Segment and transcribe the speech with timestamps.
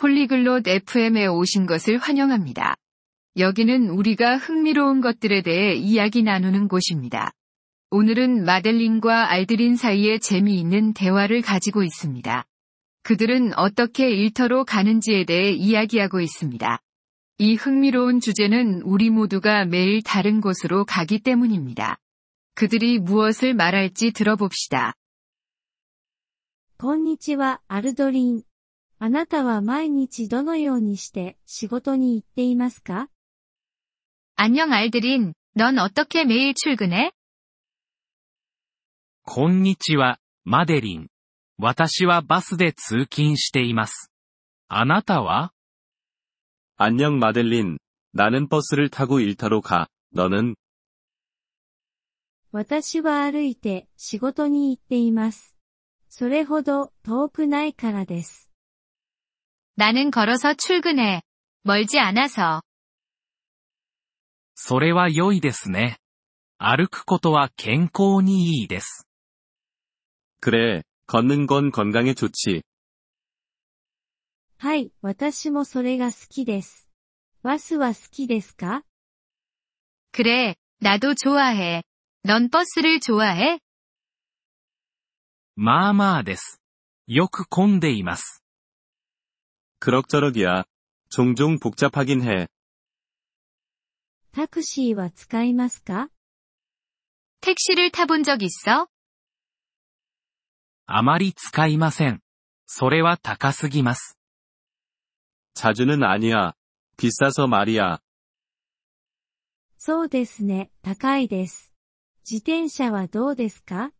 [0.00, 2.76] 폴리글롯 FM에 오신 것을 환영합니다.
[3.38, 7.32] 여기는 우리가 흥미로운 것들에 대해 이야기 나누는 곳입니다.
[7.90, 12.44] 오늘은 마델린과 알드린 사이에 재미있는 대화를 가지고 있습니다.
[13.02, 16.80] 그들은 어떻게 일터로 가는지에 대해 이야기하고 있습니다.
[17.38, 21.98] 이 흥미로운 주제는 우리 모두가 매일 다른 곳으로 가기 때문입니다.
[22.54, 24.94] 그들이 무엇을 말할지 들어봅시다.
[26.78, 28.42] こんにちは、アルドリン。
[29.00, 33.08] あなたは毎日どのようにして仕事に行っていますか
[34.36, 37.12] 안녕 알드린, 넌 어떻게 매일 출근해?
[39.22, 41.08] こんにちは、マデリン。
[41.58, 44.10] 私はバスで通勤しています。
[44.68, 45.52] あなたは
[46.76, 47.78] 안녕 마델린.
[48.12, 49.88] 나는 버스를 타고 일터로 가.
[50.14, 50.54] 너는
[52.52, 55.56] 私は歩いて仕事に行っています。
[56.08, 58.49] それほど遠くないからです。
[59.76, 61.22] 나는 걸어서 출근해.
[61.64, 62.62] 멀지 않아서.
[64.54, 65.98] それは良いですね。
[66.58, 69.06] 歩くことは健康にいいです。
[70.40, 70.82] 그래.
[71.06, 72.62] 걷는 건 건강에 좋지.
[74.58, 76.88] はい、私もそれが好きです。
[77.42, 78.82] バスは好きですか
[80.12, 81.82] 그래, 나도 좋아해.
[82.24, 83.60] 넌 버스를 좋아해?
[85.56, 86.60] まあまあです。
[87.06, 88.39] よく混んでいます。
[89.80, 90.64] 그럭저럭이야.
[91.08, 92.48] 종종 복잡하긴 해.
[94.32, 96.08] タクシーは使いますか
[97.40, 98.88] 택시를 타본 적 있어?
[100.86, 102.20] あまり使いません。
[102.66, 104.16] それは高すぎます。
[105.54, 106.52] 자주는 아니야.
[106.96, 107.98] 비싸서 말이야.
[109.78, 111.72] そうですね、高いです。
[112.28, 113.92] 自転車はどうですか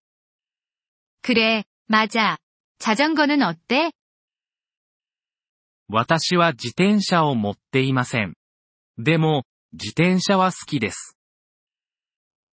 [1.22, 2.39] 그래, 맞아.
[2.78, 3.92] 자전거는 어때?
[5.91, 8.34] 私は自転車を持っていません。
[8.98, 11.16] でも、自転車は好きです。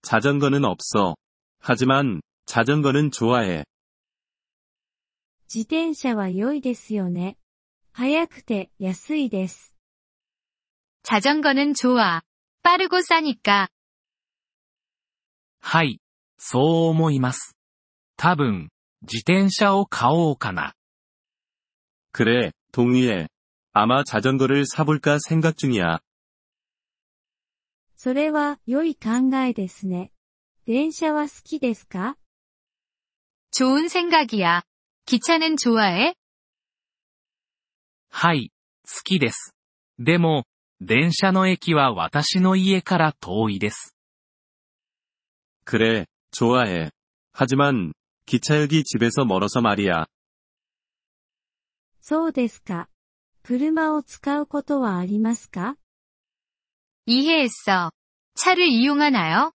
[0.03, 1.15] 자전거는 없어.
[1.59, 3.63] 하지만, 자전거는 좋아해.
[5.47, 7.37] 自転車は良いですよね。
[7.91, 9.73] 早くて安いです。
[11.03, 12.21] 자전거는 좋아.
[12.63, 13.69] 빠르고 싸니까.
[15.61, 15.99] はい、
[16.37, 17.55] そう思います。
[18.17, 18.69] 多分、
[19.01, 20.73] 自転車を買おうかな。
[22.11, 23.27] 그래, 동의해.
[23.77, 25.99] 아마 자전거를 사볼까 생각 중이야.
[27.95, 30.11] それは良い考えですね。
[30.65, 32.17] 電車は好きですか
[33.51, 34.63] 좋은 생각이야.
[35.05, 36.15] 기차는 좋아해?
[38.09, 38.51] はい、
[38.85, 39.55] 好きです。
[39.99, 40.45] でも、
[40.79, 43.95] 電車の駅は私の家から遠いです。
[45.65, 46.91] 그래, 좋아해.
[47.31, 47.93] 하지만,
[48.25, 50.07] 기차역이 집에서 멀어서 말이야.
[52.01, 52.89] そうですか。
[53.47, 55.77] 車を使うことはありますか
[57.05, 57.91] 이해했어.
[58.35, 59.51] 차를 이용하나요?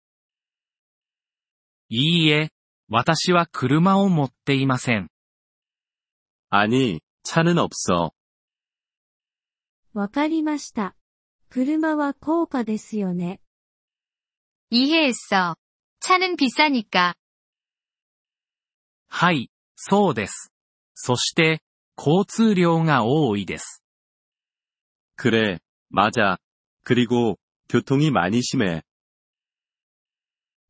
[1.91, 2.51] いいえ、
[2.89, 5.09] 私は車を持っていません。
[6.51, 8.13] 아니, 차는 없어.
[9.93, 10.97] わかりました。
[11.51, 13.41] 車は高価ですよね。
[14.71, 15.57] 이해했어.
[16.01, 17.15] 차는 비싸니까.
[19.09, 20.53] はい、そうです。
[20.95, 21.63] そして、
[21.99, 23.83] 交通量が多いです。
[25.17, 26.39] 그래, 맞아.
[26.83, 28.83] 그리고, 교통이 많이 심해.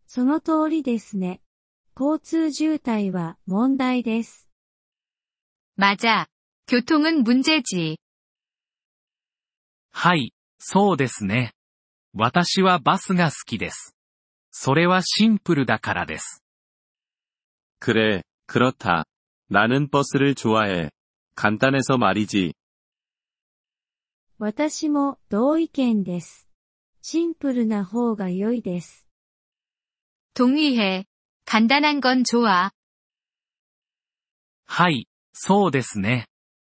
[0.06, 1.40] その通りですね。
[1.98, 4.48] 交通渋滞は問題です。
[5.76, 6.26] 맞아.
[6.66, 7.96] 교통은 문제지.
[9.90, 11.52] はい、そうですね。
[12.12, 13.96] 私はバスが好きです。
[14.50, 16.42] それはシンプルだからです。
[17.80, 19.04] 그래, 그렇다.
[19.50, 20.90] 나는 버스를 좋아해.
[21.38, 22.54] 간단해서 말이지.
[24.38, 26.48] 私も同意見です。
[27.02, 29.06] シンプルな方が良いです。
[30.34, 31.06] 동의해.
[31.44, 32.72] 간단한 건 좋아.
[34.66, 36.26] はい、そうですね。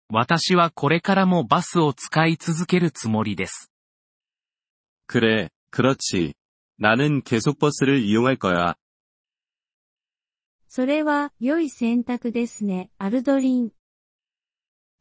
[0.09, 3.71] 私はこれからもバスを使い続けるつもりです。
[5.07, 6.33] 그래, 그렇지.
[6.77, 8.75] 나는 계속 버스를 이용할 거야.
[10.67, 13.71] それは良い選択ですね、アルドリン。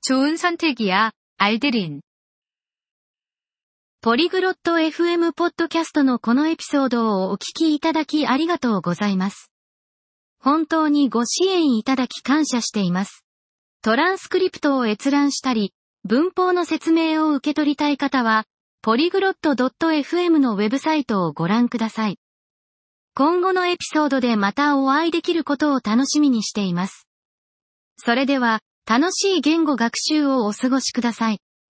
[0.02, 2.00] 좋은 선택이야, 알드린.
[4.04, 9.50] ポリグロット FM ポッドキャストのこのエピソードをお聞きいただきありがとうございます。
[10.38, 13.25] 本当にご支援いただき感謝しています。
[13.81, 15.72] トランスクリプトを閲覧したり、
[16.04, 18.44] 文法の説明を受け取りたい方は、
[18.82, 22.19] ポリグロット .fm のウェブサイトをご覧ください。
[23.14, 27.08] 今後のエピソードでまたお会いできることを楽しみにしています。
[27.96, 31.39] それでは、 楽しい言語学習をお過ごしください。